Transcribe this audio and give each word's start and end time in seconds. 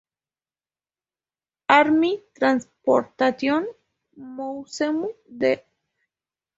Army 1.75 2.23
Transportation 2.35 3.67
Museum 4.15 5.07
de 5.27 5.51
Ft. 5.57 5.65